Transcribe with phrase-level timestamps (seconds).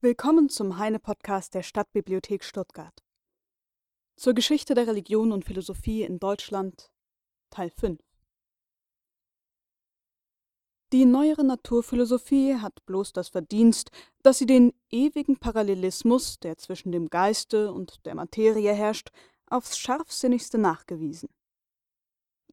[0.00, 3.02] Willkommen zum Heine-Podcast der Stadtbibliothek Stuttgart.
[4.14, 6.92] Zur Geschichte der Religion und Philosophie in Deutschland,
[7.50, 7.98] Teil 5.
[10.92, 13.90] Die neuere Naturphilosophie hat bloß das Verdienst,
[14.22, 19.10] dass sie den ewigen Parallelismus, der zwischen dem Geiste und der Materie herrscht,
[19.50, 21.28] aufs scharfsinnigste nachgewiesen.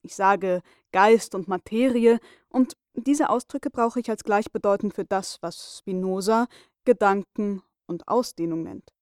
[0.02, 2.20] Ich sage Geist und Materie,
[2.50, 6.48] und diese Ausdrücke brauche ich als gleichbedeutend für das, was Spinoza
[6.86, 8.94] Gedanken und Ausdehnung nennt.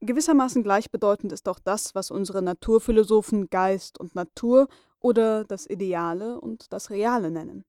[0.00, 4.66] Gewissermaßen gleichbedeutend ist auch das, was unsere Naturphilosophen Geist und Natur
[4.98, 7.64] oder das Ideale und das Reale nennen.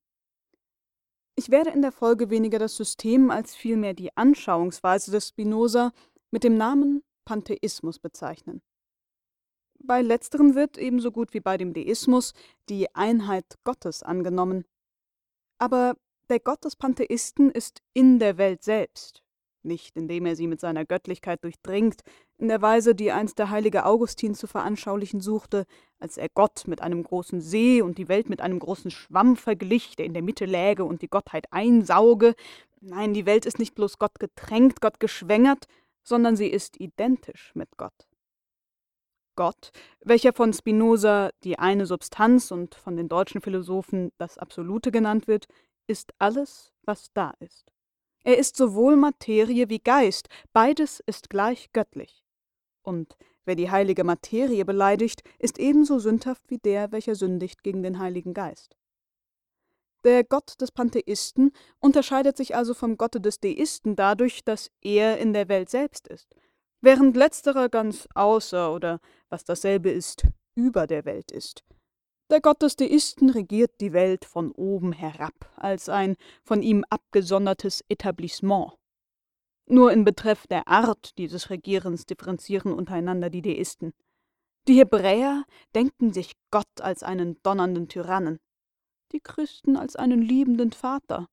[1.35, 5.91] Ich werde in der Folge weniger das System als vielmehr die Anschauungsweise des Spinoza
[6.31, 8.61] mit dem Namen Pantheismus bezeichnen.
[9.79, 12.33] Bei letzterem wird, ebenso gut wie bei dem Deismus,
[12.69, 14.65] die Einheit Gottes angenommen.
[15.57, 15.97] Aber
[16.29, 19.22] der Gott des Pantheisten ist in der Welt selbst,
[19.65, 22.01] nicht indem er sie mit seiner Göttlichkeit durchdringt,
[22.37, 25.65] in der Weise, die einst der heilige Augustin zu veranschaulichen suchte,
[25.99, 29.95] als er Gott mit einem großen See und die Welt mit einem großen Schwamm verglich,
[29.95, 32.35] der in der Mitte läge und die Gottheit einsauge.
[32.81, 35.67] Nein, die Welt ist nicht bloß Gott getränkt, Gott geschwängert,
[36.03, 38.07] sondern sie ist identisch mit Gott.
[39.35, 45.27] Gott, welcher von Spinoza die eine Substanz und von den deutschen Philosophen das Absolute genannt
[45.27, 45.47] wird,
[45.87, 47.72] ist alles, was da ist.
[48.23, 52.23] Er ist sowohl Materie wie Geist, beides ist gleich göttlich.
[52.81, 57.99] Und wer die heilige Materie beleidigt, ist ebenso sündhaft wie der, welcher sündigt gegen den
[57.99, 58.77] Heiligen Geist.
[60.05, 65.33] Der Gott des Pantheisten unterscheidet sich also vom Gotte des Deisten dadurch, dass er in
[65.33, 66.27] der Welt selbst ist,
[66.81, 70.25] während letzterer ganz außer oder, was dasselbe ist,
[70.55, 71.63] über der Welt ist.
[72.29, 77.83] Der Gott des Deisten regiert die Welt von oben herab, als ein von ihm abgesondertes
[77.89, 78.73] Etablissement.
[79.65, 83.93] Nur in Betreff der Art dieses Regierens differenzieren untereinander die Deisten.
[84.67, 85.43] Die Hebräer
[85.75, 88.39] denken sich Gott als einen donnernden Tyrannen,
[89.11, 91.27] die Christen als einen liebenden Vater.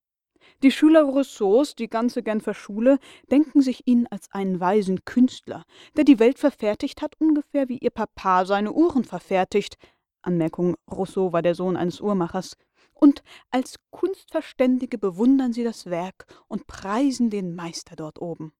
[0.62, 2.99] Die Schüler Rousseaus, die ganze Genfer Schule,
[3.31, 5.65] denken sich ihn als einen weisen Künstler,
[5.97, 9.77] der die Welt verfertigt hat, ungefähr wie ihr Papa seine Uhren verfertigt,
[10.23, 12.57] Anmerkung, Rousseau war der Sohn eines Uhrmachers,
[13.01, 18.53] und als Kunstverständige bewundern sie das Werk und preisen den Meister dort oben.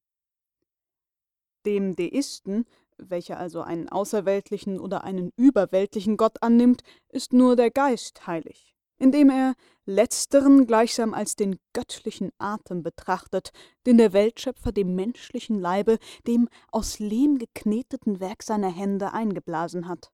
[1.66, 2.65] Dem Deisten,
[2.97, 9.28] welcher also einen außerweltlichen oder einen überweltlichen Gott annimmt, ist nur der Geist heilig, indem
[9.28, 9.54] er
[9.84, 13.50] letzteren gleichsam als den göttlichen Atem betrachtet,
[13.87, 20.10] den der Weltschöpfer dem menschlichen Leibe, dem aus Lehm gekneteten Werk seiner Hände eingeblasen hat.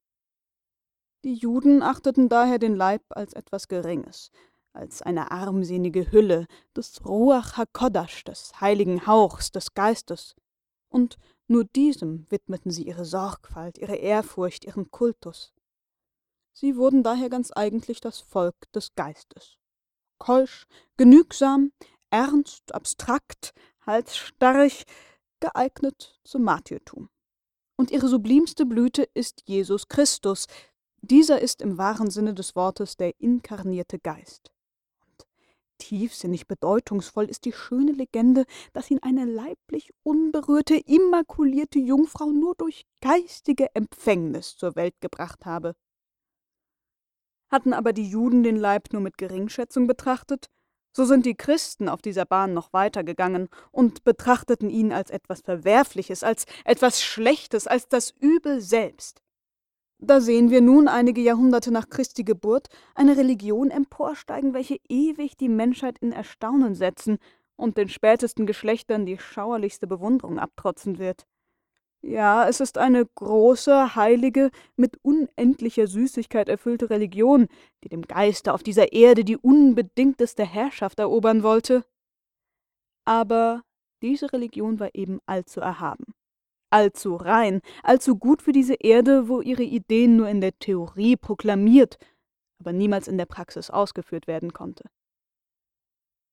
[1.26, 4.30] Die Juden achteten daher den Leib als etwas Geringes,
[4.72, 10.36] als eine armselige Hülle des Ruach HaKodash, des heiligen Hauchs, des Geistes.
[10.88, 15.52] Und nur diesem widmeten sie ihre Sorgfalt, ihre Ehrfurcht, ihren Kultus.
[16.52, 19.58] Sie wurden daher ganz eigentlich das Volk des Geistes.
[20.18, 21.72] Keusch, genügsam,
[22.08, 23.52] ernst, abstrakt,
[23.84, 24.84] halsstarrig,
[25.40, 27.08] geeignet zum Martyrtum.
[27.76, 30.46] Und ihre sublimste Blüte ist Jesus Christus,
[31.02, 34.50] dieser ist im wahren Sinne des Wortes der inkarnierte Geist.
[35.00, 35.26] Und
[35.78, 42.86] tiefsinnig bedeutungsvoll ist die schöne Legende, dass ihn eine leiblich unberührte, immakulierte Jungfrau nur durch
[43.00, 45.74] geistige Empfängnis zur Welt gebracht habe.
[47.48, 50.48] Hatten aber die Juden den Leib nur mit Geringschätzung betrachtet,
[50.96, 56.22] so sind die Christen auf dieser Bahn noch weitergegangen und betrachteten ihn als etwas Verwerfliches,
[56.22, 59.22] als etwas Schlechtes, als das Übel selbst.
[59.98, 65.48] Da sehen wir nun einige Jahrhunderte nach Christi Geburt eine Religion emporsteigen, welche ewig die
[65.48, 67.18] Menschheit in Erstaunen setzen
[67.56, 71.26] und den spätesten Geschlechtern die schauerlichste Bewunderung abtrotzen wird.
[72.02, 77.48] Ja, es ist eine große, heilige, mit unendlicher Süßigkeit erfüllte Religion,
[77.82, 81.84] die dem Geiste auf dieser Erde die unbedingteste Herrschaft erobern wollte.
[83.06, 83.62] Aber
[84.02, 86.15] diese Religion war eben allzu erhaben
[86.76, 91.96] allzu rein, allzu gut für diese Erde, wo ihre Ideen nur in der Theorie proklamiert,
[92.60, 94.84] aber niemals in der Praxis ausgeführt werden konnte.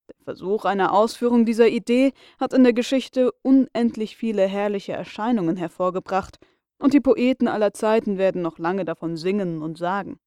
[0.09, 2.11] Der Versuch einer Ausführung dieser Idee
[2.41, 6.39] hat in der Geschichte unendlich viele herrliche Erscheinungen hervorgebracht,
[6.77, 10.19] und die Poeten aller Zeiten werden noch lange davon singen und sagen.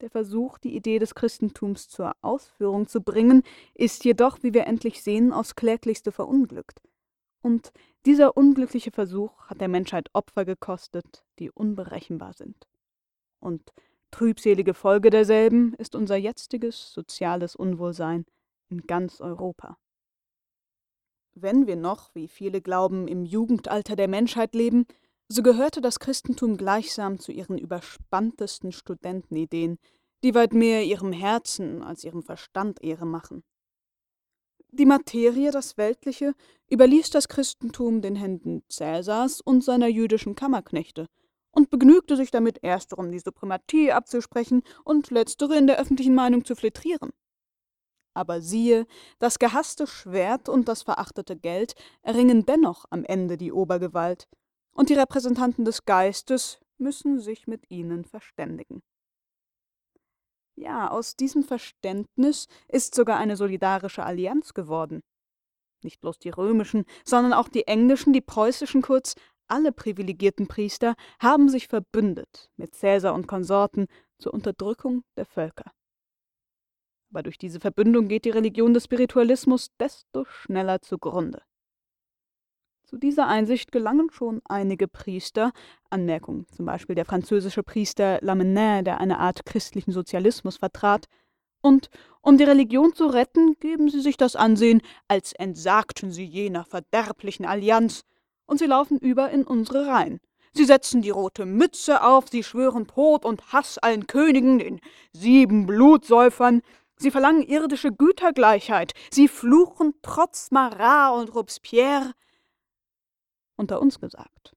[0.00, 5.04] Der Versuch, die Idee des Christentums zur Ausführung zu bringen, ist jedoch, wie wir endlich
[5.04, 6.80] sehen, aufs kläglichste verunglückt.
[7.42, 7.72] Und
[8.06, 12.66] dieser unglückliche Versuch hat der Menschheit Opfer gekostet, die unberechenbar sind.
[13.40, 13.72] Und
[14.10, 18.24] trübselige Folge derselben ist unser jetziges soziales Unwohlsein
[18.68, 19.76] in ganz Europa.
[21.42, 24.86] wenn wir noch, wie viele glauben, im Jugendalter der Menschheit leben,
[25.28, 29.78] so gehörte das Christentum gleichsam zu ihren überspanntesten Studentenideen,
[30.24, 33.44] die weit mehr ihrem Herzen als ihrem Verstand Ehre machen.
[34.70, 36.34] Die Materie, das Weltliche,
[36.68, 41.06] überließ das Christentum den Händen Cäsars und seiner jüdischen Kammerknechte
[41.52, 46.54] und begnügte sich damit, ersterem die Suprematie abzusprechen und letztere in der öffentlichen Meinung zu
[46.54, 47.10] flettieren.
[48.12, 48.86] Aber siehe,
[49.18, 54.28] das gehasste Schwert und das verachtete Geld erringen dennoch am Ende die Obergewalt,
[54.72, 58.82] und die Repräsentanten des Geistes müssen sich mit ihnen verständigen.
[60.60, 65.04] Ja, aus diesem Verständnis ist sogar eine solidarische Allianz geworden.
[65.84, 69.14] Nicht bloß die römischen, sondern auch die englischen, die preußischen, kurz
[69.46, 73.86] alle privilegierten Priester haben sich verbündet mit Cäsar und Konsorten
[74.18, 75.70] zur Unterdrückung der Völker.
[77.10, 81.40] Aber durch diese Verbündung geht die Religion des Spiritualismus desto schneller zugrunde.
[82.88, 85.52] Zu dieser Einsicht gelangen schon einige Priester,
[85.90, 91.04] Anmerkung zum Beispiel der französische Priester Lamennais, der eine Art christlichen Sozialismus vertrat,
[91.60, 91.90] und
[92.22, 97.44] um die Religion zu retten, geben sie sich das Ansehen, als entsagten sie jener verderblichen
[97.44, 98.04] Allianz,
[98.46, 100.18] und sie laufen über in unsere Reihen.
[100.54, 104.80] Sie setzen die rote Mütze auf, sie schwören Tod und Hass allen Königen, den
[105.12, 106.62] sieben Blutsäufern,
[106.96, 112.14] sie verlangen irdische Gütergleichheit, sie fluchen trotz Marat und Robespierre,
[113.58, 114.56] unter uns gesagt.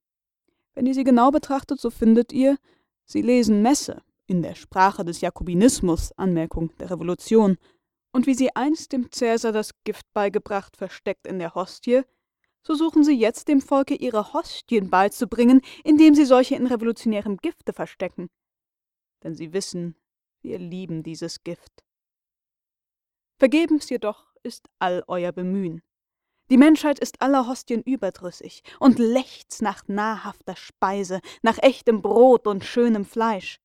[0.74, 2.58] Wenn ihr sie genau betrachtet, so findet ihr,
[3.06, 7.58] sie lesen Messe in der Sprache des Jakobinismus, Anmerkung der Revolution,
[8.14, 12.04] und wie sie einst dem Cäsar das Gift beigebracht versteckt in der Hostie,
[12.64, 17.74] so suchen sie jetzt dem Volke ihre Hostien beizubringen, indem sie solche in revolutionärem Gifte
[17.74, 18.30] verstecken.
[19.24, 19.96] Denn sie wissen,
[20.42, 21.84] wir lieben dieses Gift.
[23.38, 25.82] Vergebens jedoch ist all euer Bemühen.
[26.52, 32.66] Die Menschheit ist aller Hostien überdrüssig und lechzt nach nahrhafter Speise, nach echtem Brot und
[32.66, 33.62] schönem Fleisch.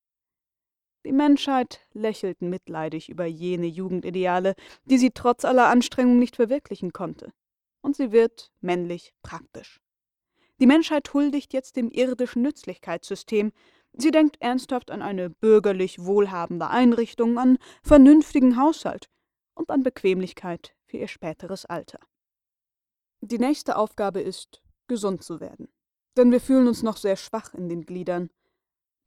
[1.05, 4.55] Die Menschheit lächelt mitleidig über jene Jugendideale,
[4.85, 7.33] die sie trotz aller Anstrengung nicht verwirklichen konnte.
[7.83, 9.81] Und sie wird männlich praktisch.
[10.61, 13.51] Die Menschheit huldigt jetzt dem irdischen Nützlichkeitssystem.
[13.95, 19.09] Sie denkt ernsthaft an eine bürgerlich wohlhabende Einrichtung, an vernünftigen Haushalt
[19.55, 21.99] und an Bequemlichkeit für ihr späteres Alter.
[23.21, 25.69] Die nächste Aufgabe ist, gesund zu werden.
[26.17, 28.31] Denn wir fühlen uns noch sehr schwach in den Gliedern.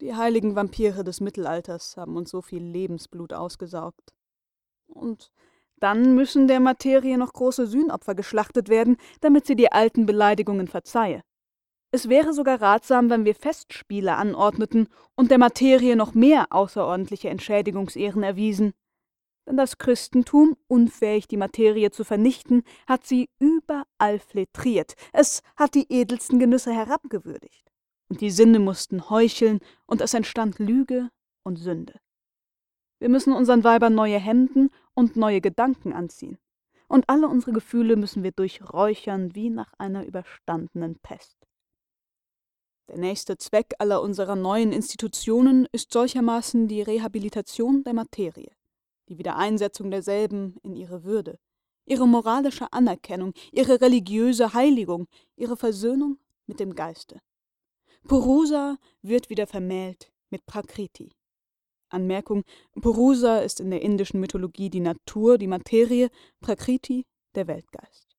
[0.01, 4.13] Die heiligen Vampire des Mittelalters haben uns so viel Lebensblut ausgesaugt.
[4.87, 5.31] Und
[5.79, 11.23] dann müssen der Materie noch große Sühnopfer geschlachtet werden, damit sie die alten Beleidigungen verzeihe.
[11.91, 18.21] Es wäre sogar ratsam, wenn wir Festspiele anordneten und der Materie noch mehr außerordentliche Entschädigungsehren
[18.21, 18.73] erwiesen.
[19.49, 25.91] Denn das Christentum, unfähig die Materie zu vernichten, hat sie überall fletriert, es hat die
[25.91, 27.71] edelsten Genüsse herabgewürdigt.
[28.09, 31.09] Und die Sinne mussten heucheln, und es entstand Lüge
[31.43, 31.99] und Sünde.
[32.99, 36.37] Wir müssen unseren Weibern neue Hemden und neue Gedanken anziehen.
[36.87, 41.47] Und alle unsere Gefühle müssen wir durchräuchern wie nach einer überstandenen Pest.
[42.87, 48.51] Der nächste Zweck aller unserer neuen Institutionen ist solchermaßen die Rehabilitation der Materie
[49.09, 51.39] die Wiedereinsetzung derselben in ihre Würde,
[51.85, 57.19] ihre moralische Anerkennung, ihre religiöse Heiligung, ihre Versöhnung mit dem Geiste.
[58.07, 61.11] Purusa wird wieder vermählt mit Prakriti.
[61.89, 62.43] Anmerkung:
[62.79, 68.15] Purusa ist in der indischen Mythologie die Natur, die Materie, Prakriti der Weltgeist.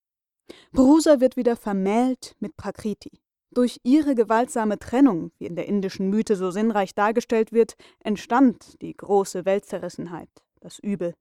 [0.72, 3.22] Purusa wird wieder vermählt mit Prakriti.
[3.52, 8.96] Durch ihre gewaltsame Trennung, wie in der indischen Mythe so sinnreich dargestellt wird, entstand die
[8.96, 10.30] große Weltzerrissenheit,
[10.60, 11.14] das Übel.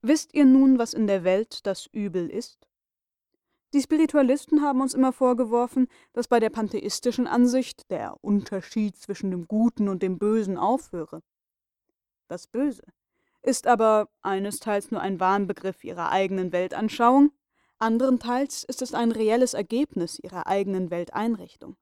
[0.00, 2.66] Wisst ihr nun, was in der Welt das Übel ist?
[3.74, 9.46] Die Spiritualisten haben uns immer vorgeworfen, dass bei der pantheistischen Ansicht der Unterschied zwischen dem
[9.46, 11.22] Guten und dem Bösen aufhöre.
[12.28, 12.82] Das Böse
[13.42, 17.32] ist aber einesteils nur ein Wahnbegriff ihrer eigenen Weltanschauung,
[17.78, 21.76] anderenteils ist es ein reelles Ergebnis ihrer eigenen Welteinrichtung.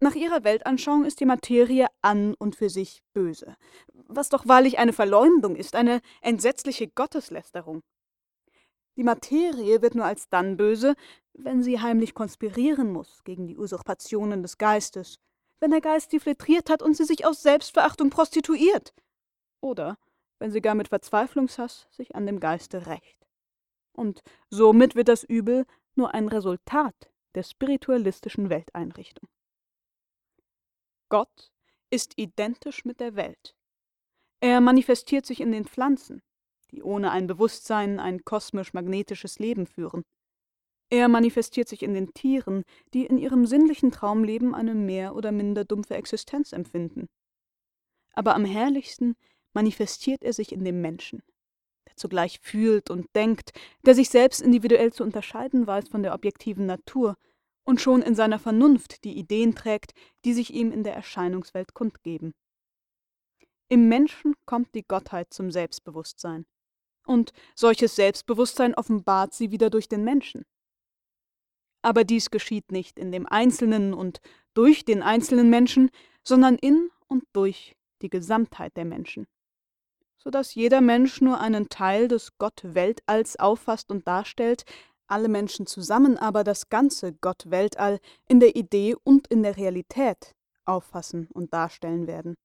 [0.00, 3.56] Nach ihrer Weltanschauung ist die Materie an und für sich böse,
[4.16, 7.82] was doch wahrlich eine Verleumdung ist, eine entsetzliche Gotteslästerung.
[8.96, 10.94] Die Materie wird nur als dann böse,
[11.32, 15.18] wenn sie heimlich konspirieren muss gegen die Usurpationen des Geistes,
[15.60, 18.92] wenn der Geist sie flettriert hat und sie sich aus Selbstverachtung prostituiert,
[19.60, 19.96] oder
[20.38, 23.26] wenn sie gar mit Verzweiflungshass sich an dem Geiste rächt.
[23.92, 25.64] Und somit wird das Übel
[25.94, 29.28] nur ein Resultat der spiritualistischen Welteinrichtung.
[31.08, 31.52] Gott
[31.90, 33.54] ist identisch mit der Welt.
[34.42, 36.20] Er manifestiert sich in den Pflanzen,
[36.72, 40.02] die ohne ein Bewusstsein ein kosmisch-magnetisches Leben führen.
[40.90, 45.64] Er manifestiert sich in den Tieren, die in ihrem sinnlichen Traumleben eine mehr oder minder
[45.64, 47.06] dumpfe Existenz empfinden.
[48.14, 49.14] Aber am herrlichsten
[49.52, 51.22] manifestiert er sich in dem Menschen,
[51.86, 53.52] der zugleich fühlt und denkt,
[53.86, 57.16] der sich selbst individuell zu unterscheiden weiß von der objektiven Natur
[57.62, 59.92] und schon in seiner Vernunft die Ideen trägt,
[60.24, 62.34] die sich ihm in der Erscheinungswelt kundgeben.
[63.72, 66.44] Im Menschen kommt die Gottheit zum Selbstbewusstsein.
[67.06, 70.44] Und solches Selbstbewusstsein offenbart sie wieder durch den Menschen.
[71.80, 74.20] Aber dies geschieht nicht in dem Einzelnen und
[74.52, 75.88] durch den einzelnen Menschen,
[76.22, 79.26] sondern in und durch die Gesamtheit der Menschen,
[80.18, 84.64] so dass jeder Mensch nur einen Teil des Gott-Weltalls auffasst und darstellt,
[85.06, 90.34] alle Menschen zusammen aber das ganze Gott-Weltall in der Idee und in der Realität
[90.66, 92.36] auffassen und darstellen werden.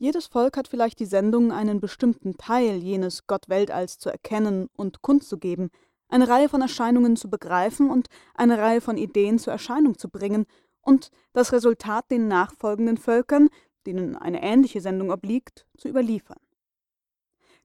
[0.00, 5.70] Jedes Volk hat vielleicht die Sendung, einen bestimmten Teil jenes Gott-Weltalls zu erkennen und kundzugeben,
[6.08, 10.46] eine Reihe von Erscheinungen zu begreifen und eine Reihe von Ideen zur Erscheinung zu bringen
[10.82, 13.48] und das Resultat den nachfolgenden Völkern,
[13.86, 16.38] denen eine ähnliche Sendung obliegt, zu überliefern.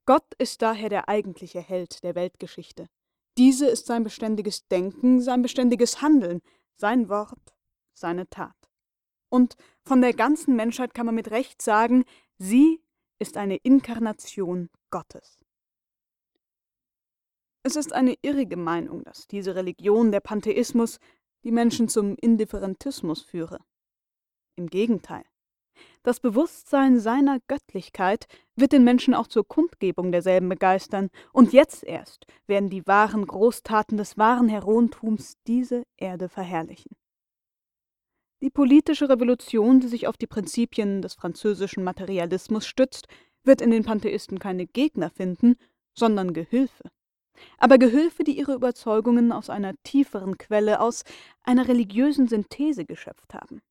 [0.08, 2.88] Gott ist daher der eigentliche Held der Weltgeschichte.
[3.38, 6.42] Diese ist sein beständiges Denken, sein beständiges Handeln,
[6.76, 7.54] sein Wort,
[7.94, 8.56] seine Tat.
[9.30, 12.04] Und von der ganzen Menschheit kann man mit Recht sagen,
[12.44, 12.82] sie
[13.20, 15.40] ist eine Inkarnation Gottes.
[17.64, 21.00] Es ist eine irrige Meinung, dass diese Religion, der Pantheismus,
[21.46, 23.60] die Menschen zum Indifferentismus führe.
[24.58, 25.24] Im Gegenteil.
[26.04, 32.26] Das Bewusstsein seiner Göttlichkeit wird den Menschen auch zur Kundgebung derselben begeistern, und jetzt erst
[32.46, 36.92] werden die wahren Großtaten des wahren Heroentums diese Erde verherrlichen.
[38.44, 43.08] Die politische Revolution, die sich auf die Prinzipien des französischen Materialismus stützt,
[43.44, 45.56] wird in den Pantheisten keine Gegner finden,
[45.96, 46.84] sondern Gehilfe
[47.58, 51.04] aber Gehilfe, die ihre Überzeugungen aus einer tieferen Quelle, aus
[51.44, 53.62] einer religiösen Synthese geschöpft haben.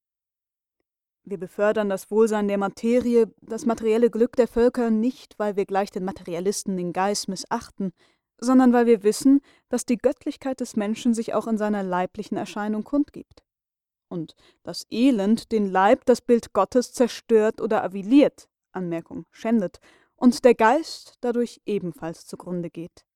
[1.25, 5.91] Wir befördern das Wohlsein der Materie, das materielle Glück der Völker nicht, weil wir gleich
[5.91, 7.93] den Materialisten den Geist missachten,
[8.39, 12.83] sondern weil wir wissen, dass die Göttlichkeit des Menschen sich auch in seiner leiblichen Erscheinung
[12.83, 13.45] kundgibt.
[14.13, 19.81] Und das Elend den Leib, das Bild Gottes, zerstört oder aviliert, Anmerkung, schändet,
[20.17, 23.07] und der Geist dadurch ebenfalls zugrunde geht.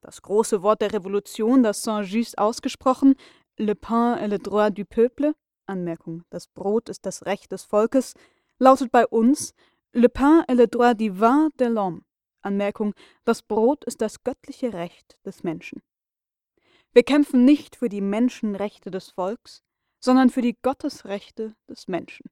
[0.00, 3.16] Das große Wort der Revolution, das Saint-Just ausgesprochen,
[3.58, 5.34] Le pain est le droit du peuple,
[5.66, 8.14] Anmerkung, das Brot ist das Recht des Volkes,
[8.60, 9.52] lautet bei uns
[9.92, 12.02] Le pain est le droit divin de l'homme,
[12.42, 15.82] Anmerkung, das Brot ist das göttliche Recht des Menschen.
[16.92, 19.64] Wir kämpfen nicht für die Menschenrechte des Volks,
[20.00, 22.30] sondern für die Gottesrechte des Menschen.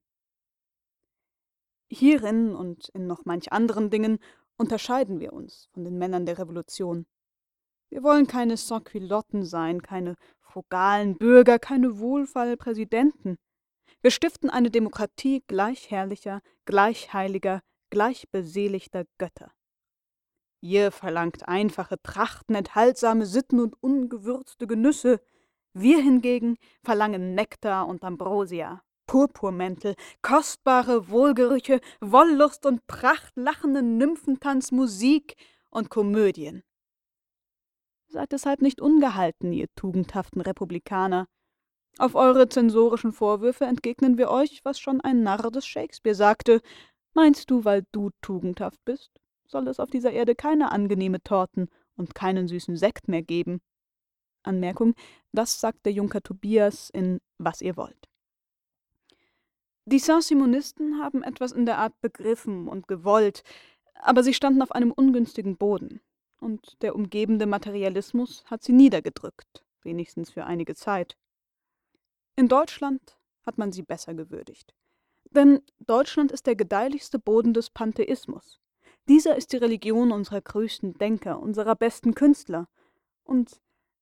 [1.88, 4.18] Hierin und in noch manch anderen Dingen
[4.56, 7.06] unterscheiden wir uns von den Männern der Revolution.
[7.90, 13.37] Wir wollen keine Sansculotten sein, keine frugalen Bürger, keine Wohlfallpräsidenten.
[14.02, 19.52] Wir stiften eine Demokratie gleich herrlicher, gleich heiliger, gleich beseligter Götter.
[20.61, 25.20] Ihr verlangt einfache Trachten, enthaltsame Sitten und ungewürzte Genüsse.
[25.78, 35.35] Wir hingegen verlangen Nektar und Ambrosia, Purpurmäntel, kostbare Wohlgerüche, Wollust und Pracht, lachenden Nymphentanz, Musik
[35.68, 36.62] und Komödien.
[38.06, 41.26] Seid deshalb nicht ungehalten, ihr tugendhaften Republikaner.
[41.99, 46.62] Auf eure zensorischen Vorwürfe entgegnen wir euch, was schon ein Narr des Shakespeare sagte.
[47.12, 49.11] Meinst du, weil du tugendhaft bist,
[49.47, 53.61] soll es auf dieser Erde keine angenehme Torten und keinen süßen Sekt mehr geben?
[54.47, 54.95] Anmerkung,
[55.37, 58.09] das sagt der Junker Tobias in Was ihr wollt.
[59.85, 63.45] Die Saint-Simonisten haben etwas in der Art begriffen und gewollt,
[63.95, 66.00] aber sie standen auf einem ungünstigen Boden
[66.40, 71.16] und der umgebende Materialismus hat sie niedergedrückt, wenigstens für einige Zeit.
[72.35, 74.75] In Deutschland hat man sie besser gewürdigt.
[75.31, 78.61] Denn Deutschland ist der gedeihlichste Boden des Pantheismus.
[79.09, 82.69] Dieser ist die Religion unserer größten Denker, unserer besten Künstler.
[83.25, 83.61] Und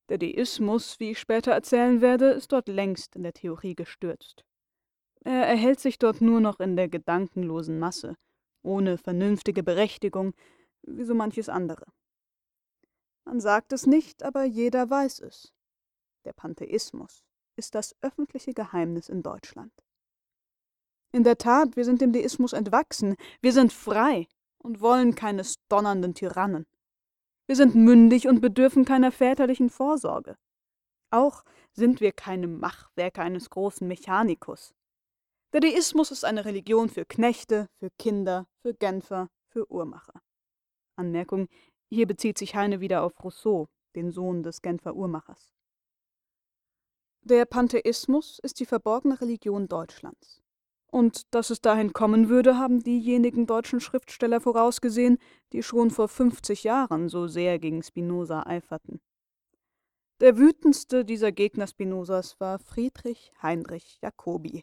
[0.08, 4.44] der Deismus, wie ich später erzählen werde, ist dort längst in der Theorie gestürzt.
[5.20, 8.16] Er erhält sich dort nur noch in der gedankenlosen Masse,
[8.62, 10.34] ohne vernünftige Berechtigung,
[10.82, 11.86] wie so manches andere.
[13.24, 15.54] Man sagt es nicht, aber jeder weiß es.
[16.26, 17.24] Der Pantheismus
[17.56, 19.72] ist das öffentliche Geheimnis in Deutschland.
[21.12, 24.26] In der Tat, wir sind dem Deismus entwachsen, wir sind frei
[24.58, 26.66] und wollen keines donnernden Tyrannen.
[27.46, 30.36] Wir sind mündig und bedürfen keiner väterlichen Vorsorge.
[31.10, 34.74] Auch sind wir keine Machwerke eines großen Mechanikus.
[35.52, 40.20] Der Deismus ist eine Religion für Knechte, für Kinder, für Genfer, für Uhrmacher.
[40.96, 41.48] Anmerkung,
[41.90, 45.52] hier bezieht sich Heine wieder auf Rousseau, den Sohn des Genfer Uhrmachers.
[47.22, 50.43] Der Pantheismus ist die verborgene Religion Deutschlands.
[50.94, 55.18] Und dass es dahin kommen würde, haben diejenigen deutschen Schriftsteller vorausgesehen,
[55.52, 59.00] die schon vor 50 Jahren so sehr gegen Spinoza eiferten.
[60.20, 64.62] Der wütendste dieser Gegner Spinozas war Friedrich Heinrich Jacobi,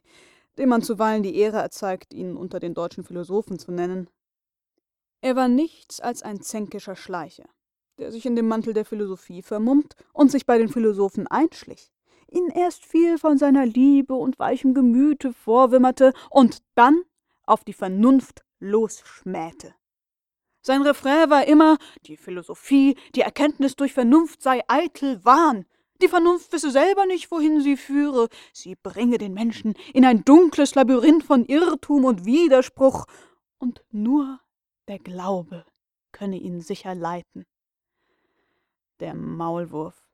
[0.58, 4.10] dem man zuweilen die Ehre erzeigt, ihn unter den deutschen Philosophen zu nennen.
[5.20, 7.50] Er war nichts als ein zänkischer Schleicher,
[7.98, 11.92] der sich in dem Mantel der Philosophie vermummt und sich bei den Philosophen einschlich,
[12.32, 17.04] ihnen erst viel von seiner Liebe und weichem Gemüte vorwimmerte und dann
[17.46, 19.76] auf die Vernunft losschmähte.
[20.62, 25.66] Sein Refrain war immer Die Philosophie, die Erkenntnis durch Vernunft sei eitel Wahn.
[26.02, 28.28] Die Vernunft wisse selber nicht, wohin sie führe.
[28.54, 33.06] Sie bringe den Menschen in ein dunkles Labyrinth von Irrtum und Widerspruch.
[33.58, 34.40] Und nur
[34.88, 35.66] der Glaube
[36.12, 37.46] könne ihn sicher leiten.
[39.00, 40.11] Der Maulwurf.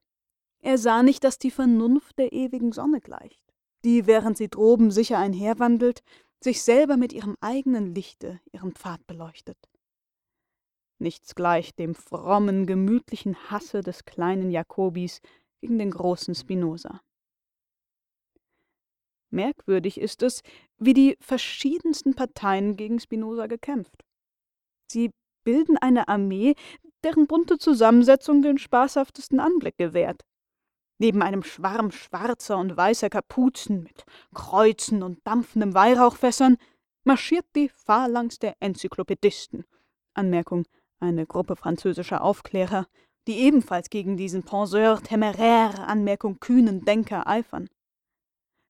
[0.62, 3.42] Er sah nicht, dass die Vernunft der ewigen Sonne gleicht,
[3.86, 6.02] die, während sie droben sicher einherwandelt,
[6.44, 9.58] sich selber mit ihrem eigenen Lichte ihren Pfad beleuchtet.
[11.00, 15.22] Nichts gleicht dem frommen, gemütlichen Hasse des kleinen Jakobis
[15.62, 17.02] gegen den großen Spinoza.
[19.30, 20.42] Merkwürdig ist es,
[20.78, 24.04] wie die verschiedensten Parteien gegen Spinoza gekämpft.
[24.92, 25.12] Sie
[25.44, 26.56] bilden eine Armee,
[27.04, 30.24] deren bunte Zusammensetzung den spaßhaftesten Anblick gewährt.
[31.00, 36.58] Neben einem Schwarm schwarzer und weißer Kapuzen mit Kreuzen und dampfenden Weihrauchfässern
[37.04, 39.66] marschiert die Phalanx der Enzyklopädisten.
[40.14, 40.66] Anmerkung
[41.00, 42.88] eine Gruppe französischer Aufklärer,
[43.28, 47.70] die ebenfalls gegen diesen Penseur téméraire, Anmerkung kühnen Denker eifern.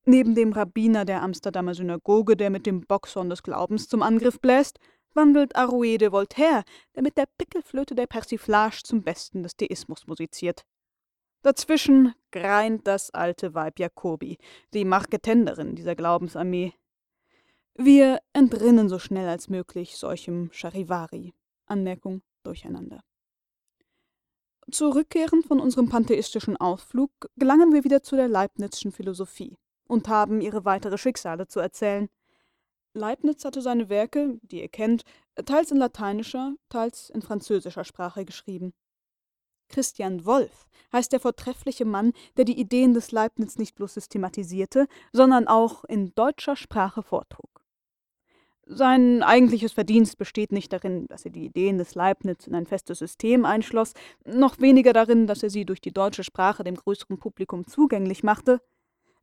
[0.06, 4.80] Neben dem Rabbiner der Amsterdamer Synagoge, der mit dem Boxhorn des Glaubens zum Angriff bläst,
[5.14, 6.64] wandelt Arouet de Voltaire,
[6.96, 10.66] der mit der Pickelflöte der Persiflage zum Besten des Deismus musiziert.
[11.48, 14.38] Dazwischen greint das alte Weib Jacobi,
[14.74, 16.74] die Marketenderin dieser Glaubensarmee.
[17.74, 21.34] Wir entrinnen so schnell als möglich solchem Charivari.
[21.66, 23.02] Anmerkung Durcheinander.
[24.70, 29.56] Zurückkehrend von unserem pantheistischen Ausflug gelangen wir wieder zu der Leibnizschen Philosophie
[29.88, 32.10] und haben ihre weitere Schicksale zu erzählen.
[32.94, 35.04] Leibniz hatte seine Werke, die ihr kennt,
[35.46, 38.74] teils in lateinischer, teils in französischer Sprache geschrieben.
[39.70, 45.48] Christian Wolff heißt der vortreffliche Mann, der die Ideen des Leibniz nicht bloß systematisierte, sondern
[45.48, 47.58] auch in deutscher Sprache vortrug.
[48.70, 53.00] Sein eigentliches Verdienst besteht nicht darin, dass er die Ideen des Leibniz in ein festes
[53.00, 53.94] System einschloss,
[54.26, 58.62] noch weniger darin, dass er sie durch die deutsche Sprache dem größeren Publikum zugänglich machte.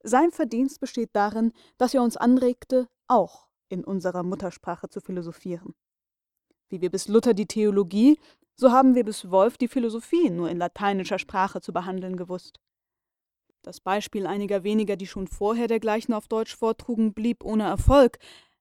[0.02, 5.74] Sein Verdienst besteht darin, dass er uns anregte, auch in unserer Muttersprache zu philosophieren.
[6.70, 8.18] Wie wir bis Luther die Theologie,
[8.57, 12.61] so haben wir bis Wolf die Philosophie nur in lateinischer Sprache zu behandeln gewusst.
[13.62, 18.19] Das Beispiel einiger weniger, die schon vorher dergleichen auf Deutsch vortrugen, blieb ohne Erfolg,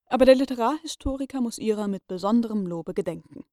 [0.08, 3.44] aber der Literarhistoriker muss ihrer mit besonderem Lobe gedenken.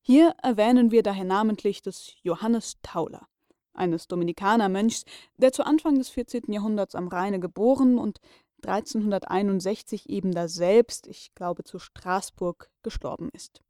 [0.00, 3.28] Hier erwähnen wir daher namentlich des Johannes Tauler,
[3.72, 5.04] eines Dominikanermönchs,
[5.36, 6.52] der zu Anfang des 14.
[6.52, 8.18] Jahrhunderts am Rheine geboren und
[8.64, 13.62] 1361 eben daselbst, ich glaube zu Straßburg, gestorben ist.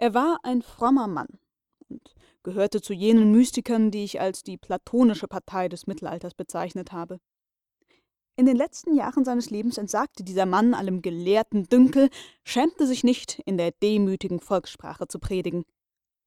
[0.00, 1.28] Er war ein frommer Mann
[1.90, 7.20] und gehörte zu jenen Mystikern, die ich als die platonische Partei des Mittelalters bezeichnet habe.
[8.34, 12.08] In den letzten Jahren seines Lebens entsagte dieser Mann allem gelehrten Dünkel,
[12.44, 15.64] schämte sich nicht, in der demütigen Volkssprache zu predigen.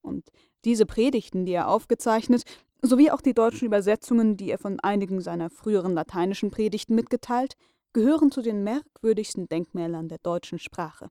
[0.04, 0.30] Und
[0.66, 2.44] diese Predigten, die er aufgezeichnet,
[2.84, 7.56] sowie auch die deutschen Übersetzungen, die er von einigen seiner früheren lateinischen Predigten mitgeteilt,
[7.92, 11.10] gehören zu den merkwürdigsten Denkmälern der deutschen Sprache.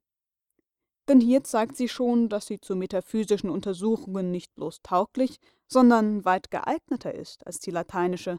[1.09, 6.51] Denn hier zeigt sie schon, dass sie zu metaphysischen Untersuchungen nicht bloß tauglich, sondern weit
[6.51, 8.39] geeigneter ist als die lateinische,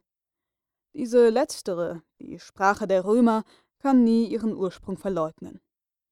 [0.93, 3.43] diese letztere, die Sprache der Römer,
[3.79, 5.59] kann nie ihren Ursprung verleugnen.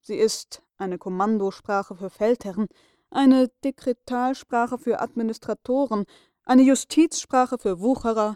[0.01, 2.67] Sie ist eine Kommandosprache für Feldherren,
[3.11, 6.05] eine Dekretalsprache für Administratoren,
[6.43, 8.35] eine Justizsprache für Wucherer,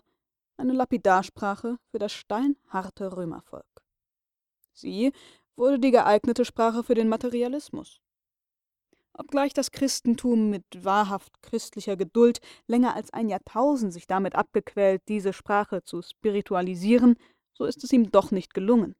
[0.57, 3.65] eine Lapidarsprache für das steinharte Römervolk.
[4.73, 5.11] Sie
[5.57, 8.01] wurde die geeignete Sprache für den Materialismus.
[9.17, 15.31] Obgleich das Christentum mit wahrhaft christlicher Geduld länger als ein Jahrtausend sich damit abgequält, diese
[15.31, 17.15] Sprache zu spiritualisieren,
[17.53, 18.95] so ist es ihm doch nicht gelungen.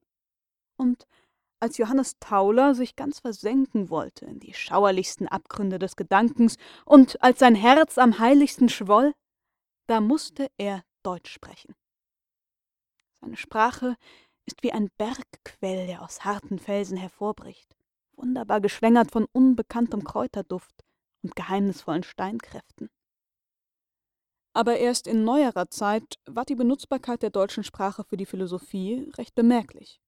[0.77, 1.05] Und
[1.59, 7.39] als Johannes Tauler sich ganz versenken wollte in die schauerlichsten Abgründe des Gedankens und als
[7.39, 9.13] sein Herz am heiligsten schwoll,
[9.87, 11.75] da musste er Deutsch sprechen.
[13.19, 13.95] Seine Sprache
[14.45, 17.75] ist wie ein Bergquell, der aus harten Felsen hervorbricht
[18.17, 20.83] wunderbar geschwängert von unbekanntem Kräuterduft,
[21.23, 22.89] und geheimnisvollen Steinkräften.
[24.53, 29.33] Aber erst in neuerer Zeit war die Benutzbarkeit der deutschen Sprache für die Philosophie recht
[29.33, 29.99] bemerklich.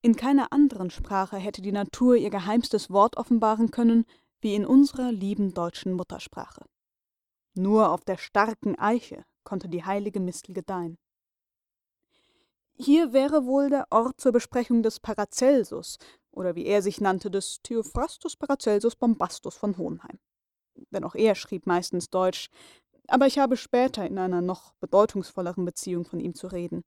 [0.00, 4.06] In keiner anderen Sprache hätte die Natur ihr geheimstes Wort offenbaren können,
[4.40, 6.64] wie in unserer lieben deutschen Muttersprache.
[7.54, 10.96] Nur auf der starken Eiche konnte die heilige Mistel gedeihen.
[12.78, 15.98] Hier wäre wohl der Ort zur Besprechung des Paracelsus,
[16.30, 20.18] oder wie er sich nannte, des Theophrastus Paracelsus Bombastus von Hohenheim.
[20.90, 22.50] Denn auch er schrieb meistens Deutsch,
[23.08, 26.84] aber ich habe später in einer noch bedeutungsvolleren Beziehung von ihm zu reden.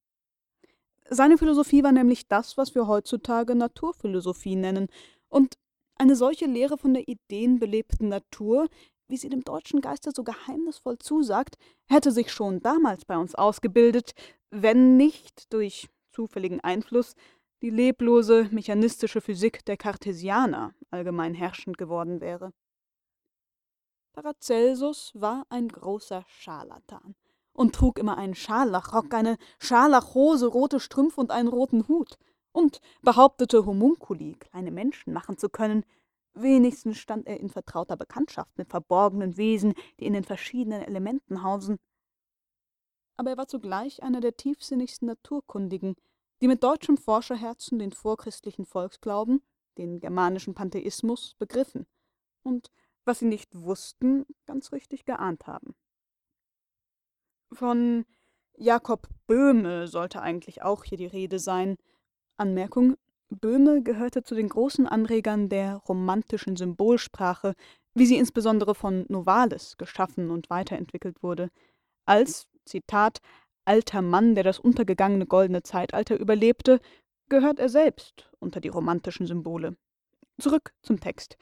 [1.09, 4.89] Seine Philosophie war nämlich das, was wir heutzutage Naturphilosophie nennen,
[5.27, 5.57] und
[5.95, 8.67] eine solche Lehre von der ideenbelebten Natur,
[9.07, 14.13] wie sie dem deutschen Geiste so geheimnisvoll zusagt, hätte sich schon damals bei uns ausgebildet,
[14.51, 17.15] wenn nicht durch zufälligen Einfluss
[17.61, 22.53] die leblose mechanistische Physik der Kartesianer allgemein herrschend geworden wäre.
[24.13, 27.15] Paracelsus war ein großer Scharlatan
[27.53, 32.17] und trug immer einen Scharlachrock, eine Scharlachhose, rote Strümpfe und einen roten Hut
[32.51, 35.85] und behauptete Homunkuli, kleine Menschen, machen zu können.
[36.33, 41.77] Wenigstens stand er in vertrauter Bekanntschaft mit verborgenen Wesen, die in den verschiedenen Elementen hausen
[43.19, 45.95] aber er war zugleich einer der tiefsinnigsten Naturkundigen,
[46.41, 49.41] die mit deutschem Forscherherzen den vorchristlichen Volksglauben,
[49.77, 51.85] den germanischen Pantheismus, begriffen
[52.43, 52.71] und,
[53.03, 55.75] was sie nicht wussten, ganz richtig geahnt haben.
[57.51, 58.05] Von
[58.55, 61.75] Jakob Böhme sollte eigentlich auch hier die Rede sein.
[62.37, 62.95] Anmerkung:
[63.29, 67.53] Böhme gehörte zu den großen Anregern der romantischen Symbolsprache,
[67.93, 71.49] wie sie insbesondere von Novalis geschaffen und weiterentwickelt wurde,
[72.05, 73.19] als Zitat,
[73.65, 76.79] alter Mann, der das untergegangene goldene Zeitalter überlebte,
[77.27, 79.75] gehört er selbst unter die romantischen Symbole.
[80.39, 81.37] Zurück zum Text.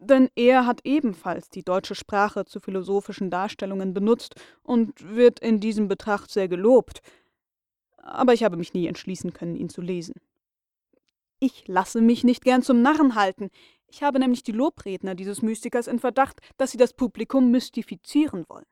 [0.00, 5.88] Denn er hat ebenfalls die deutsche Sprache zu philosophischen Darstellungen benutzt und wird in diesem
[5.88, 7.00] Betracht sehr gelobt.
[7.96, 10.14] Aber ich habe mich nie entschließen können, ihn zu lesen.
[11.38, 13.50] Ich lasse mich nicht gern zum Narren halten.
[13.88, 18.66] Ich habe nämlich die Lobredner dieses Mystikers in Verdacht, dass sie das Publikum mystifizieren wollen.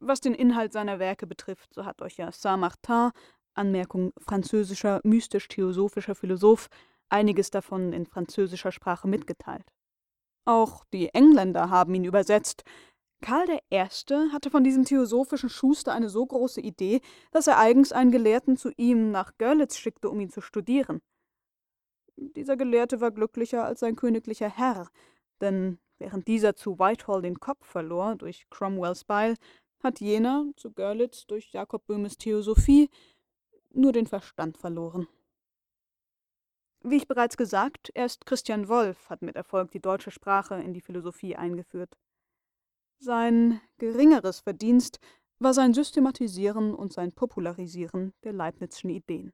[0.00, 3.10] Was den Inhalt seiner Werke betrifft, so hat euch ja Saint-Martin,
[3.54, 6.68] Anmerkung französischer mystisch-theosophischer Philosoph,
[7.08, 9.64] einiges davon in französischer Sprache mitgeteilt.
[10.44, 12.62] Auch die Engländer haben ihn übersetzt.
[13.22, 13.86] Karl I.
[14.32, 17.00] hatte von diesem theosophischen Schuster eine so große Idee,
[17.32, 21.00] dass er eigens einen Gelehrten zu ihm nach Görlitz schickte, um ihn zu studieren.
[22.16, 24.88] Dieser Gelehrte war glücklicher als sein königlicher Herr,
[25.40, 29.34] denn während dieser zu Whitehall den Kopf verlor durch Cromwells Beil,
[29.86, 32.90] hat jener, zu Görlitz durch Jakob Böhmes Theosophie,
[33.72, 35.06] nur den Verstand verloren.
[36.82, 40.80] Wie ich bereits gesagt, erst Christian Wolff hat mit Erfolg die deutsche Sprache in die
[40.80, 41.96] Philosophie eingeführt.
[42.98, 44.98] Sein geringeres Verdienst
[45.38, 49.32] war sein Systematisieren und sein Popularisieren der Leibnizschen Ideen.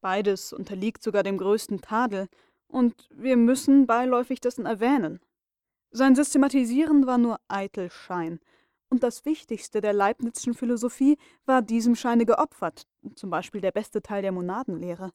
[0.00, 2.28] Beides unterliegt sogar dem größten Tadel,
[2.66, 5.20] und wir müssen beiläufig dessen erwähnen.
[5.90, 8.40] Sein Systematisieren war nur eitel Schein,
[8.94, 14.22] und das Wichtigste der Leibnizschen Philosophie war diesem Scheine geopfert, zum Beispiel der beste Teil
[14.22, 15.10] der Monadenlehre.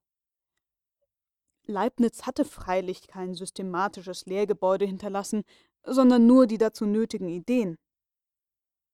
[1.66, 5.44] Leibniz hatte freilich kein systematisches Lehrgebäude hinterlassen,
[5.86, 7.78] sondern nur die dazu nötigen Ideen.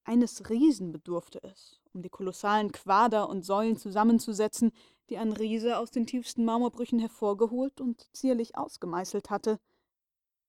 [0.04, 4.72] Eines Riesen bedurfte es, um die kolossalen Quader und Säulen zusammenzusetzen,
[5.10, 9.60] die ein Riese aus den tiefsten Marmorbrüchen hervorgeholt und zierlich ausgemeißelt hatte.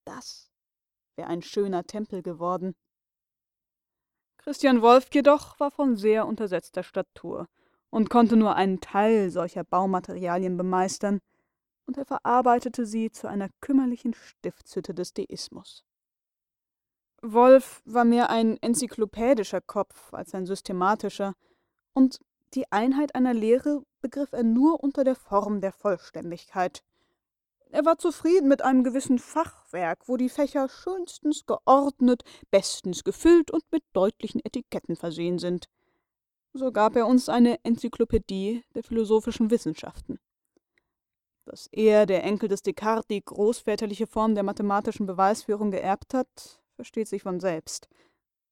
[0.05, 0.51] Das
[1.15, 2.75] wäre ein schöner Tempel geworden.
[4.47, 7.49] Christian Wolf jedoch war von sehr untersetzter Statur
[7.89, 11.19] und konnte nur einen Teil solcher Baumaterialien bemeistern,
[11.85, 15.83] und er verarbeitete sie zu einer kümmerlichen Stiftshütte des Deismus.
[17.21, 21.33] Wolf war mehr ein enzyklopädischer Kopf als ein systematischer,
[21.93, 22.21] und
[22.53, 26.83] die Einheit einer Lehre begriff er nur unter der Form der Vollständigkeit–
[27.71, 33.63] er war zufrieden mit einem gewissen Fachwerk, wo die Fächer schönstens geordnet, bestens gefüllt und
[33.71, 35.67] mit deutlichen Etiketten versehen sind.
[36.53, 40.19] So gab er uns eine Enzyklopädie der philosophischen Wissenschaften.
[41.45, 47.07] Dass er, der Enkel des Descartes, die großväterliche Form der mathematischen Beweisführung geerbt hat, versteht
[47.07, 47.87] sich von selbst.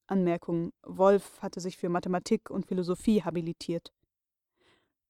[0.07, 3.91] Anmerkung: Wolf hatte sich für Mathematik und Philosophie habilitiert.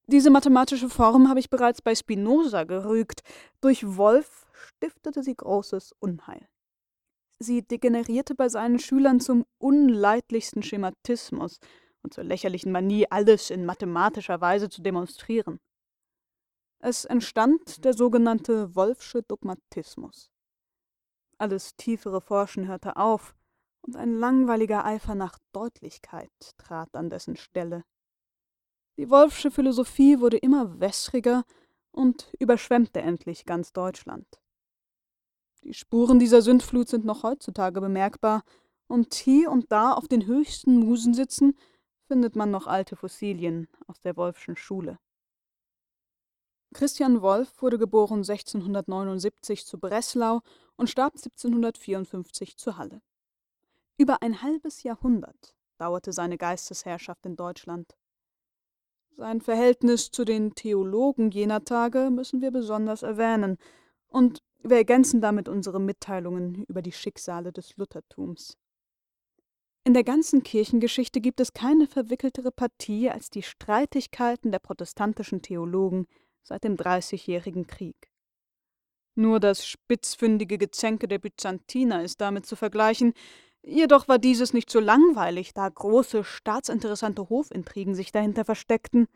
[0.07, 3.21] Diese mathematische Form habe ich bereits bei Spinoza gerügt.
[3.61, 6.47] Durch Wolf stiftete sie großes Unheil.
[7.39, 11.59] Sie degenerierte bei seinen Schülern zum unleidlichsten Schematismus
[12.03, 15.59] und zur lächerlichen Manie, alles in mathematischer Weise zu demonstrieren.
[16.79, 20.29] Es entstand der sogenannte Wolfsche Dogmatismus.
[21.39, 23.35] Alles tiefere Forschen hörte auf,
[23.81, 27.83] und ein langweiliger Eifer nach Deutlichkeit trat an dessen Stelle.
[28.97, 31.43] Die Wolfsche Philosophie wurde immer wässriger
[31.91, 34.25] und überschwemmte endlich ganz Deutschland.
[35.63, 38.43] Die Spuren dieser Sündflut sind noch heutzutage bemerkbar,
[38.87, 41.57] und hier und da auf den höchsten Musensitzen
[42.07, 44.99] findet man noch alte Fossilien aus der Wolfschen Schule.
[46.73, 50.41] Christian Wolff wurde geboren 1679 zu Breslau
[50.75, 53.01] und starb 1754 zu Halle.
[53.97, 57.95] Über ein halbes Jahrhundert dauerte seine Geistesherrschaft in Deutschland.
[59.17, 63.57] Sein Verhältnis zu den Theologen jener Tage müssen wir besonders erwähnen,
[64.09, 68.57] und wir ergänzen damit unsere Mitteilungen über die Schicksale des Luthertums.
[69.85, 76.07] In der ganzen Kirchengeschichte gibt es keine verwickeltere Partie als die Streitigkeiten der protestantischen Theologen
[76.43, 78.09] seit dem Dreißigjährigen Krieg.
[79.15, 83.13] Nur das spitzfindige Gezänke der Byzantiner ist damit zu vergleichen,
[83.65, 89.07] jedoch war dieses nicht so langweilig, da große staatsinteressante Hofintrigen sich dahinter versteckten,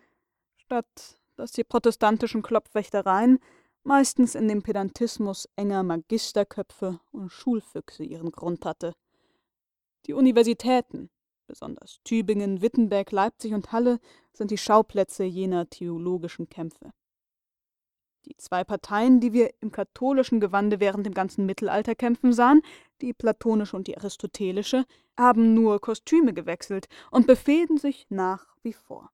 [0.57, 3.39] statt dass die protestantischen Klopfwächtereien
[3.83, 8.93] meistens in dem Pedantismus enger Magisterköpfe und Schulfüchse ihren Grund hatte.
[10.05, 11.09] Die Universitäten,
[11.47, 13.99] besonders Tübingen, Wittenberg, Leipzig und Halle,
[14.33, 16.91] sind die Schauplätze jener theologischen Kämpfe.
[18.25, 22.61] Die zwei Parteien, die wir im katholischen Gewande während dem ganzen Mittelalter kämpfen sahen,
[23.01, 24.85] die platonische und die aristotelische,
[25.17, 29.11] haben nur Kostüme gewechselt und befehden sich nach wie vor.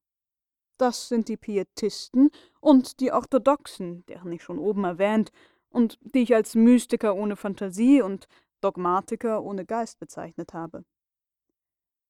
[0.78, 5.32] Das sind die Pietisten und die Orthodoxen, deren ich schon oben erwähnt
[5.70, 8.28] und die ich als Mystiker ohne Fantasie und
[8.62, 10.84] Dogmatiker ohne Geist bezeichnet habe.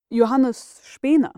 [0.10, 1.34] Johannes Spener,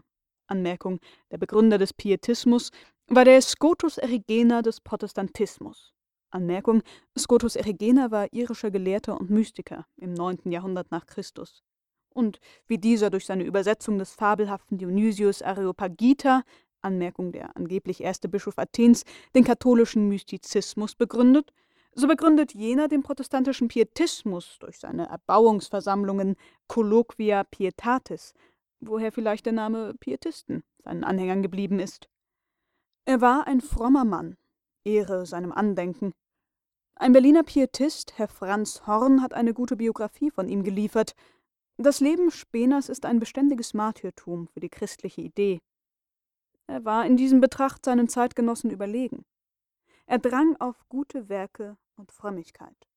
[0.46, 1.00] Anmerkung,
[1.32, 2.72] der Begründer des Pietismus,
[3.10, 5.94] war der Scotus Erigena des Protestantismus.
[6.30, 6.84] Anmerkung:
[7.18, 10.52] Scotus Erigena war irischer Gelehrter und Mystiker im 9.
[10.52, 11.64] Jahrhundert nach Christus.
[12.10, 16.44] Und wie dieser durch seine Übersetzung des fabelhaften Dionysius Areopagita
[16.82, 21.54] Anmerkung der angeblich erste Bischof Athens den katholischen Mystizismus begründet,
[21.94, 26.36] so begründet jener den protestantischen Pietismus durch seine Erbauungsversammlungen
[26.68, 28.34] Colloquia Pietatis,
[28.82, 32.10] woher vielleicht der Name Pietisten seinen Anhängern geblieben ist.
[33.08, 34.36] Er war ein frommer Mann,
[34.84, 36.14] Ehre seinem Andenken.
[36.96, 41.16] Ein Berliner Pietist, Herr Franz Horn, hat eine gute Biografie von ihm geliefert.
[41.78, 45.62] Das Leben Speners ist ein beständiges Martyrtum für die christliche Idee.
[46.68, 49.24] Er war in diesem Betracht seinen Zeitgenossen überlegen.
[50.06, 52.90] Er drang auf gute Werke und Frömmigkeit.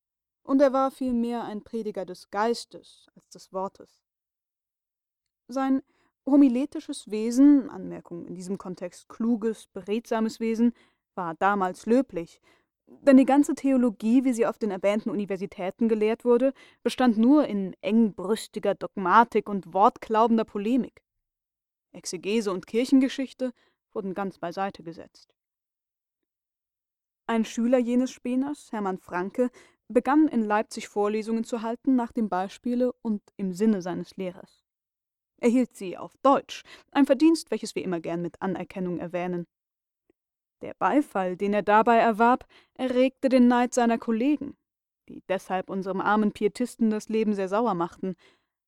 [0.42, 4.02] Und er war vielmehr ein Prediger des Geistes als des Wortes.
[5.46, 5.82] Sein
[6.30, 10.72] Homiletisches Wesen, Anmerkung in diesem Kontext kluges, beredsames Wesen,
[11.14, 12.40] war damals löblich,
[12.86, 17.74] denn die ganze Theologie, wie sie auf den erwähnten Universitäten gelehrt wurde, bestand nur in
[17.80, 21.02] engbrüstiger Dogmatik und wortklaubender Polemik.
[21.92, 23.52] Exegese und Kirchengeschichte
[23.92, 25.34] wurden ganz beiseite gesetzt.
[27.26, 29.50] Ein Schüler jenes Speners, Hermann Franke,
[29.88, 34.59] begann in Leipzig Vorlesungen zu halten nach dem Beispiele und im Sinne seines Lehrers.
[35.40, 39.46] Er hielt sie auf Deutsch, ein Verdienst, welches wir immer gern mit Anerkennung erwähnen.
[40.60, 44.56] Der Beifall, den er dabei erwarb, erregte den Neid seiner Kollegen,
[45.08, 48.14] die deshalb unserem armen Pietisten das Leben sehr sauer machten.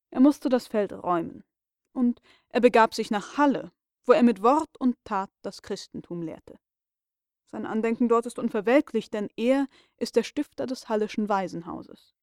[0.09, 1.43] Er musste das Feld räumen.
[1.93, 3.71] Und er begab sich nach Halle,
[4.05, 6.57] wo er mit Wort und Tat das Christentum lehrte.
[7.45, 12.15] Sein Andenken dort ist unverwelklich, denn er ist der Stifter des Halleschen Waisenhauses.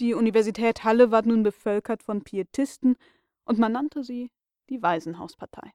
[0.00, 2.96] Die Universität Halle war nun bevölkert von Pietisten
[3.44, 4.30] und man nannte sie
[4.68, 5.72] die Waisenhauspartei.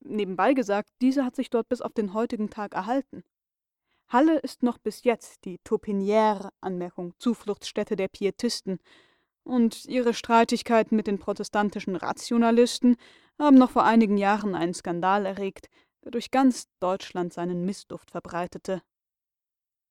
[0.00, 3.22] Nebenbei gesagt, diese hat sich dort bis auf den heutigen Tag erhalten.
[4.08, 8.80] Halle ist noch bis jetzt die Taupinière, Anmerkung, Zufluchtsstätte der Pietisten,
[9.42, 12.96] und ihre Streitigkeiten mit den protestantischen Rationalisten
[13.38, 15.68] haben noch vor einigen Jahren einen Skandal erregt,
[16.04, 18.82] der durch ganz Deutschland seinen Missduft verbreitete.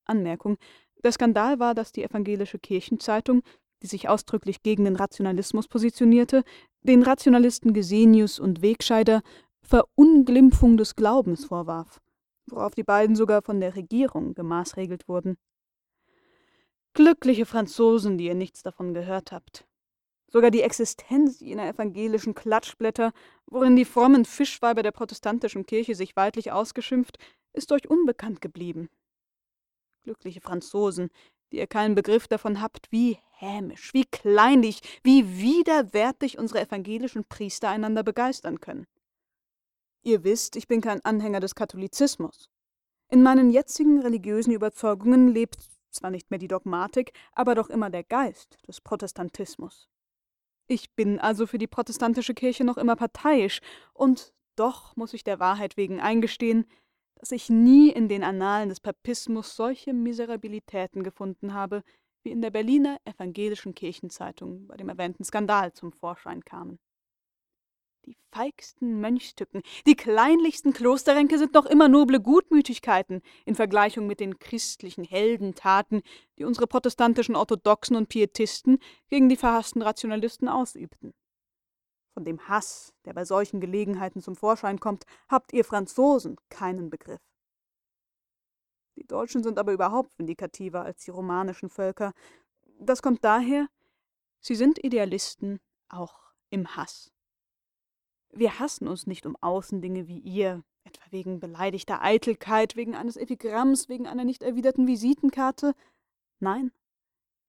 [0.06, 0.58] Anmerkung:
[1.04, 3.42] Der Skandal war, dass die evangelische Kirchenzeitung
[3.82, 6.44] die sich ausdrücklich gegen den Rationalismus positionierte,
[6.84, 9.22] den Rationalisten Gesenius und Wegscheider
[9.62, 12.02] Verunglimpfung des Glaubens vorwarf,
[12.48, 15.38] worauf die beiden sogar von der Regierung gemaßregelt wurden.
[16.94, 19.68] Glückliche Franzosen, die ihr nichts davon gehört habt.
[20.32, 23.14] Sogar die Existenz jener evangelischen Klatschblätter,
[23.48, 27.18] worin die frommen Fischweiber der protestantischen Kirche sich weidlich ausgeschimpft,
[27.54, 28.90] ist euch unbekannt geblieben.
[30.04, 31.10] Glückliche Franzosen,
[31.52, 37.70] die ihr keinen Begriff davon habt, wie hämisch, wie kleinlich, wie widerwärtig unsere evangelischen Priester
[37.70, 38.86] einander begeistern können.
[40.02, 42.50] Ihr wisst, ich bin kein Anhänger des Katholizismus.
[43.10, 45.58] In meinen jetzigen religiösen Überzeugungen lebt
[45.92, 49.90] zwar nicht mehr die Dogmatik, aber doch immer der Geist des Protestantismus.
[50.68, 53.60] Ich bin also für die protestantische Kirche noch immer parteiisch,
[53.94, 56.66] und doch muss ich der Wahrheit wegen eingestehen,
[57.20, 61.84] dass ich nie in den Annalen des Papismus solche Miserabilitäten gefunden habe,
[62.24, 66.80] wie in der Berliner Evangelischen Kirchenzeitung bei dem erwähnten Skandal zum Vorschein kamen.
[68.06, 74.40] Die feigsten Mönchstücken, die kleinlichsten Klosterränke sind noch immer noble Gutmütigkeiten in Vergleichung mit den
[74.40, 76.02] christlichen Heldentaten,
[76.38, 78.80] die unsere protestantischen Orthodoxen und Pietisten
[79.10, 81.14] gegen die verhassten Rationalisten ausübten.
[82.20, 87.22] Von dem Hass, der bei solchen Gelegenheiten zum Vorschein kommt, habt ihr Franzosen keinen Begriff.
[88.98, 92.12] Die Deutschen sind aber überhaupt vindikativer als die romanischen Völker.
[92.78, 93.70] Das kommt daher,
[94.42, 97.10] sie sind Idealisten auch im Hass.
[98.34, 103.88] Wir hassen uns nicht um Außendinge wie ihr, etwa wegen beleidigter Eitelkeit, wegen eines Epigramms,
[103.88, 105.74] wegen einer nicht erwiderten Visitenkarte.
[106.42, 106.74] Nein,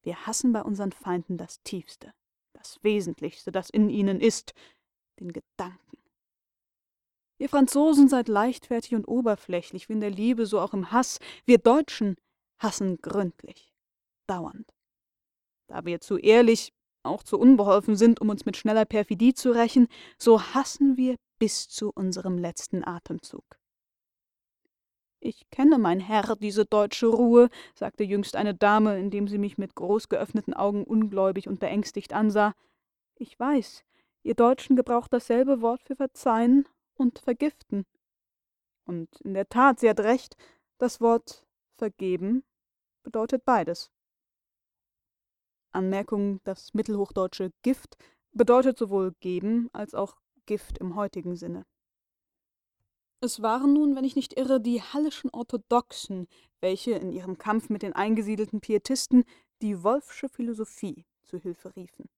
[0.03, 2.15] wir hassen bei unseren Feinden das Tiefste,
[2.61, 4.53] das Wesentlichste, das in ihnen ist,
[5.19, 5.99] den Gedanken.
[7.39, 11.19] Ihr Franzosen seid leichtfertig und oberflächlich, wie in der Liebe, so auch im Hass.
[11.47, 12.17] Wir Deutschen
[12.59, 13.73] hassen gründlich,
[14.27, 14.75] dauernd.
[15.67, 19.89] Da wir zu ehrlich, auch zu unbeholfen sind, um uns mit schneller Perfidie zu rächen,
[20.19, 23.60] so hassen wir bis zu unserem letzten Atemzug.
[25.23, 29.75] Ich kenne, mein Herr, diese deutsche Ruhe, sagte jüngst eine Dame, indem sie mich mit
[29.75, 32.55] groß geöffneten Augen ungläubig und beängstigt ansah.
[33.17, 33.85] Ich weiß,
[34.23, 37.85] ihr Deutschen gebraucht dasselbe Wort für verzeihen und vergiften.
[38.87, 40.37] Und in der Tat, sie hat recht,
[40.79, 42.43] das Wort vergeben
[43.03, 43.91] bedeutet beides.
[45.71, 47.97] Anmerkung: Das mittelhochdeutsche Gift
[48.33, 51.67] bedeutet sowohl geben als auch Gift im heutigen Sinne.
[53.23, 56.27] Es waren nun, wenn ich nicht irre, die Hallischen Orthodoxen,
[56.61, 59.25] welche in ihrem Kampf mit den eingesiedelten Pietisten
[59.61, 62.09] die Wolfsche Philosophie zu Hilfe riefen.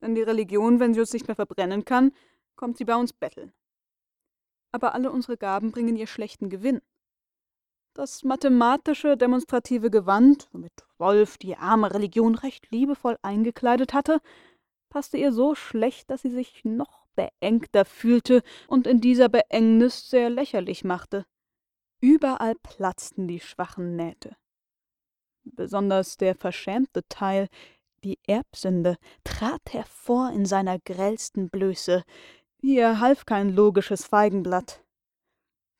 [0.00, 2.12] Denn die Religion, wenn sie uns nicht mehr verbrennen kann,
[2.56, 3.52] kommt sie bei uns betteln.
[4.72, 6.80] Aber alle unsere Gaben bringen ihr schlechten Gewinn.
[7.94, 14.20] Das mathematische, demonstrative Gewand, womit Wolf die arme Religion recht liebevoll eingekleidet hatte,
[14.88, 20.30] passte ihr so schlecht, dass sie sich noch beengter fühlte und in dieser Beengnis sehr
[20.30, 21.26] lächerlich machte.
[22.00, 24.36] Überall platzten die schwachen Nähte.
[25.44, 27.48] Besonders der verschämte Teil,
[28.04, 32.04] die Erbsünde, trat hervor in seiner grellsten Blöße.
[32.62, 34.82] Ihr half kein logisches Feigenblatt.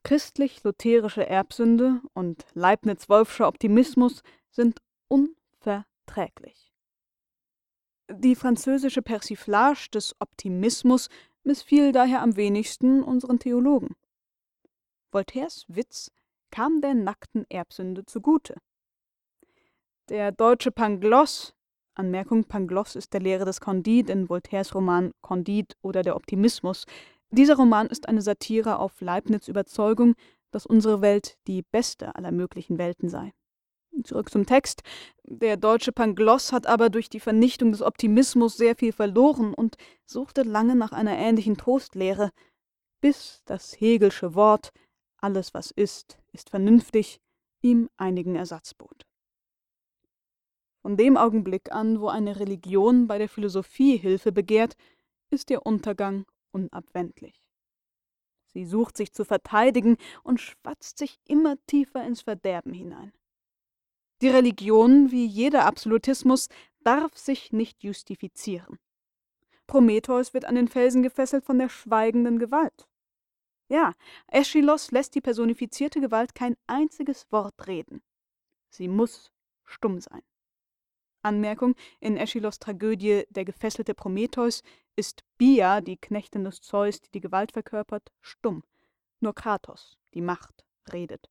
[0.02, 6.70] Christlich-lutherische Erbsünde und Leibniz-Wolffscher Optimismus sind unverträglich.
[8.12, 11.08] Die französische Persiflage des Optimismus
[11.44, 13.96] missfiel daher am wenigsten unseren Theologen.
[15.10, 16.10] Voltaires Witz
[16.50, 18.56] kam der nackten Erbsünde zugute.
[20.08, 21.54] Der deutsche Pangloss
[21.94, 26.86] Anmerkung, Pangloss ist der Lehre des Candide in Voltaires Roman Candide oder der Optimismus,
[27.30, 30.14] dieser Roman ist eine Satire auf Leibniz' Überzeugung,
[30.50, 33.32] dass unsere Welt die beste aller möglichen Welten sei.
[34.04, 34.82] Zurück zum Text.
[35.24, 39.76] Der deutsche Pangloss hat aber durch die Vernichtung des Optimismus sehr viel verloren und
[40.06, 42.30] suchte lange nach einer ähnlichen Trostlehre,
[43.00, 44.72] bis das Hegelsche Wort
[45.18, 47.20] alles, was ist, ist vernünftig,
[47.62, 49.06] ihm einigen Ersatz bot.
[50.82, 54.76] Von dem Augenblick an, wo eine Religion bei der Philosophie Hilfe begehrt,
[55.28, 57.44] ist ihr Untergang unabwendlich.
[58.46, 63.12] Sie sucht sich zu verteidigen und schwatzt sich immer tiefer ins Verderben hinein.
[64.20, 66.48] Die Religion, wie jeder Absolutismus,
[66.82, 68.78] darf sich nicht justifizieren.
[69.66, 72.86] Prometheus wird an den Felsen gefesselt von der schweigenden Gewalt.
[73.68, 73.94] Ja,
[74.26, 78.02] Aeschylus lässt die personifizierte Gewalt kein einziges Wort reden.
[78.68, 79.30] Sie muss
[79.64, 80.22] stumm sein.
[81.22, 84.62] Anmerkung: In Aeschylus' Tragödie Der gefesselte Prometheus
[84.96, 88.64] ist Bia, die Knechtin des Zeus, die die Gewalt verkörpert, stumm.
[89.20, 91.30] Nur Kratos, die Macht, redet.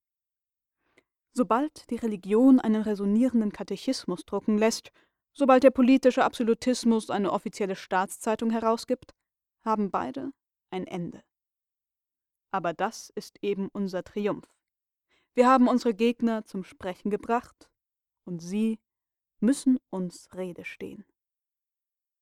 [1.33, 4.91] Sobald die Religion einen resonierenden Katechismus drucken lässt,
[5.33, 9.13] sobald der politische Absolutismus eine offizielle Staatszeitung herausgibt,
[9.61, 10.31] haben beide
[10.71, 11.23] ein Ende.
[12.51, 14.47] Aber das ist eben unser Triumph.
[15.33, 17.69] Wir haben unsere Gegner zum Sprechen gebracht,
[18.25, 18.79] und sie
[19.39, 21.05] müssen uns Rede stehen.